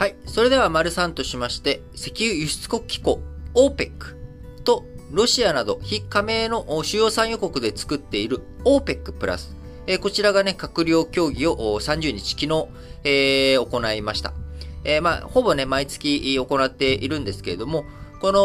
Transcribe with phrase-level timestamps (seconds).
[0.00, 0.16] はい。
[0.24, 3.20] それでは、丸3としまして、石油輸出国機構
[3.54, 4.16] OPEC
[4.64, 9.54] とロシアなど非加盟の主要産油国で作っている OPEC プラス、
[9.86, 12.68] えー、こちらがね、閣僚協議を30日昨日、
[13.04, 14.32] えー、行いました。
[14.84, 17.84] えー、まあ、ほぼね、毎月行っているんですけれども、
[18.22, 18.40] この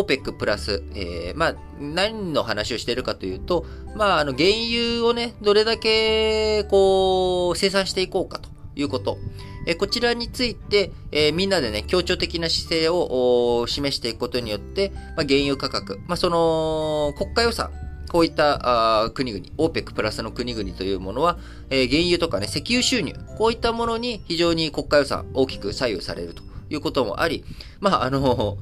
[0.00, 3.66] OPEC プラス、えー、まあ、何の話をしているかというと、
[3.96, 9.18] まあ、あの、原油をね、どれだけ、こう、生産していこうかということ。
[9.66, 17.70] えこちらについて、えみんなでね、協調的な姿勢を示していくことによって、まあ、原油価格、まあ、その、国家予算、
[18.08, 21.38] こういったあ国々、OPEC プラスの国々というものは、
[21.70, 27.44] えー、原油とかね、石油収入、こういったものに非常に国家予算大きく左右されるということもあり、
[27.80, 28.58] まあ、あの、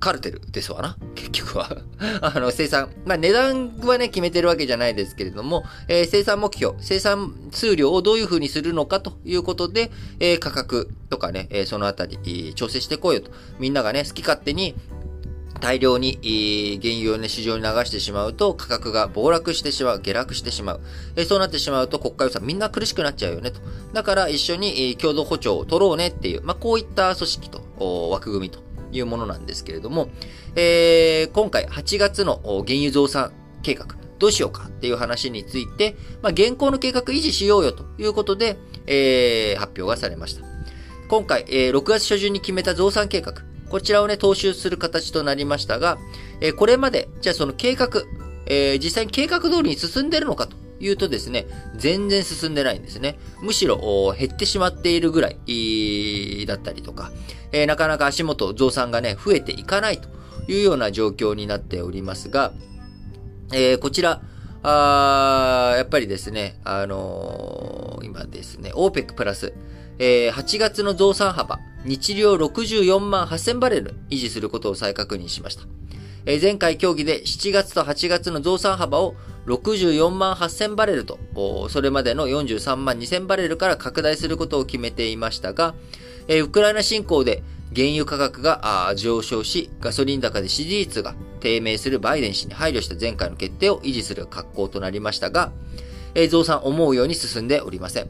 [0.00, 0.96] カルテルですわな。
[1.14, 1.76] 結局は
[2.20, 2.90] あの、生産。
[3.06, 13.30] まあ、値段はね、決めてるわけじゃないですけれども、えー、生産目標、生産数量をどういうふうにするのかということで、えー、価格とかね、えー、そのあたり、調整してこうよと。
[13.58, 13.72] みん。
[13.72, 14.74] ながね、好き勝手に、
[15.62, 16.18] 大量に
[16.82, 20.80] 原油をね、市場に流してしまうと価格が暴落してしまう、下落してしまう。
[21.14, 22.58] えそうなってしまうと国家予算みん。
[22.58, 23.60] な苦しくなっちゃうよねと。
[23.92, 28.58] だから一緒に共同歩調を取ろうねっていう、まあ、こういった組織と枠組みと
[28.92, 30.08] いうものなんですけれども、
[30.54, 33.86] えー、今回8月の原油増産計画、
[34.18, 40.44] どうしようかっていう話について、まあ、現行の計画維持しようよということで、えー、発表がされました。
[41.08, 43.34] 今回、えー、6月初旬に決めた増産計画、
[43.68, 45.98] こちらをね、踏襲する形となりましたが、
[46.40, 47.88] えー、これまで、じゃあその計画、
[48.46, 53.16] えー、実際に計画通りに進んでるのかというとですね、全然進んでないんですね。
[53.40, 57.12] むしろ減ってしまっているぐらいだったりとか、
[57.52, 60.08] えー、なかなか足元増産がね、増えていかないと
[60.50, 62.52] いうような状況になっておりますが、
[63.52, 64.22] えー、こちら、
[64.64, 69.54] あやっぱりですね、あのー、今ですね、OPEC プラス、
[69.98, 75.62] えー、8月の増産幅、日量64万8000バレル維持することを再確認しました。
[76.26, 79.14] えー、前回協議で7月と8月の増産幅を
[79.46, 81.18] 64万8000バレルと、
[81.68, 85.74] それまでの43万2000バレルから拡大することを決めていましたが、
[86.28, 87.42] ウクライナ侵攻で
[87.74, 95.52] 原油価格が上昇し、ガソリン高で支持率が低迷するバイデン氏に配慮した前回の決定を維持する格好となりましたが、
[96.30, 98.08] 増産思うように進んでおりません。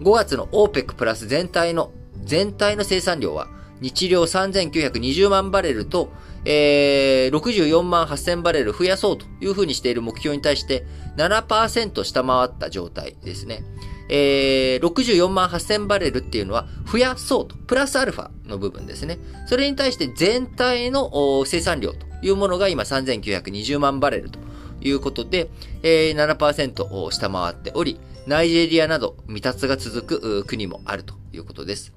[0.00, 1.92] 5月の OPEC プラス全体の、
[2.24, 3.48] 全体の生産量は、
[3.80, 6.10] 日量3920万バレルと、
[6.48, 10.86] えー、64万8000バレル増やそうというふうにしている目標に対して
[11.16, 13.64] 7%下回った状態ですね。
[14.08, 19.18] えー、64万8000バレルっていうのは増やそうと、プラスアルファの部分ですね。
[19.46, 24.38] それに対して全体の生産量というものが今3920万バレルと
[24.80, 25.50] いうことで、
[25.82, 31.92] えー、7%を下回っており、ナイジェリアなど未達が続く国もあるということです。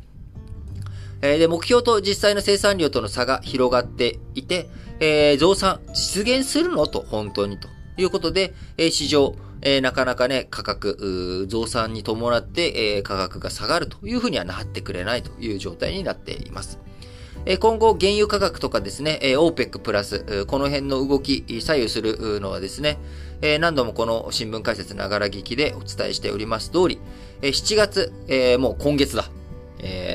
[1.21, 4.69] えー、で、目標と実際の生産量との差が広がっていて、
[4.99, 6.87] えー、増産実現するの？
[6.87, 7.57] と、本当に？
[7.59, 16.79] ということで、えー、市場、え、なかなかね、価格、増産に伴って、え、価格が下がるというふうにはなってくれないという状態になっています。
[17.45, 22.99] え、今後、原油価格とかですね、えー、OPEC プラス、この辺の動き、左右するのはですね、
[23.41, 26.99] え、何度もこの新聞解説ながら聞きでお伝えしております通り、
[27.41, 29.29] え、7月、え、もう今月だ。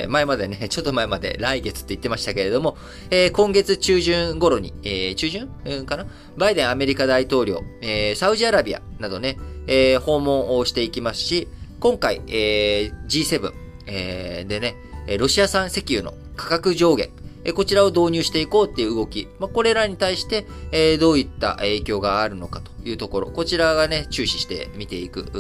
[0.09, 2.77] 前までね、 ちょっと前まで来月って言ってましたけれども、
[3.11, 6.07] えー、今月中旬頃に、えー、中旬、うん、かな？
[6.37, 11.49] バイデンアメリカ大統領、えー、サウジアラビアなどね、えー、訪問をしていきますし、
[11.81, 13.53] 今回、えー、G7、
[13.87, 14.77] えー、でね、
[15.19, 17.11] ロシア産石油の価格上限、
[17.45, 25.31] えこちらを導入していこうっていう動き、まあ、これらに対して、えどういった影響があるのかというところ、こちらがね、注視して見ていく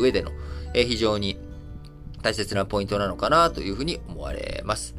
[0.00, 0.30] 上での、
[0.74, 1.36] え非常に
[2.22, 4.94] 大切なポイントなのかなというふうに思われます。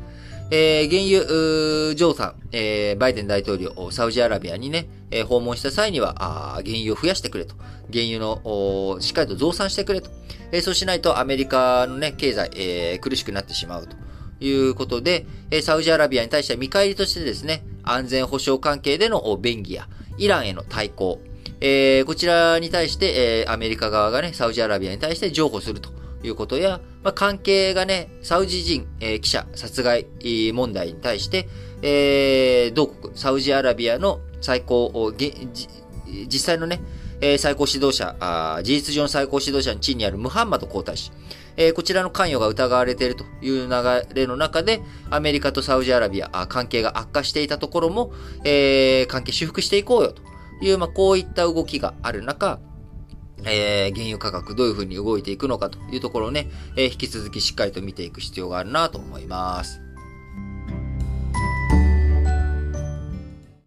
[0.52, 7.56] えー、原油、増産、えー、バイデン大統領、サウジアラビアにね、えー、訪問した際には、あ原油を増やしてくれと。
[7.92, 10.12] 原油の、しっかりと増産してくれと。
[10.52, 13.96] えー、そうしないとアメリカのね、経済、えー、苦しくなってしまうと
[14.46, 19.88] いうことで、えー、サウジアラビアに対しては見返りとしてですね、安全保障関係での便宜や、
[20.18, 21.20] イランへの対抗、
[21.62, 30.08] えー、こちらに対して、えー、アメリカ側がね、サウジアラビアに対して譲歩するということや、まあ、関係がね、サウジ人、えー、記者殺害
[30.54, 31.48] 問題に対して、
[31.82, 35.14] えー、同国、サウジアラビアの最高、
[36.28, 36.82] 実際のね、
[37.22, 41.12] えー、最高指導者あ、事実上の最高指導者の地位にあるムハンマド皇太子、
[41.56, 48.12] えー、こちらの関与が疑われているという流れの中で、アメリカとサウジアラビア、あ関係が悪化していたところも、
[48.44, 50.22] えー、関係修復していこうよと
[50.62, 52.60] いう、まあ、こういった動きがある中、
[53.46, 59.83] えー、原油価格どういう風に動いていくのかというところをね、えー、引き続きしっかりと見ていく必要があるなと思います。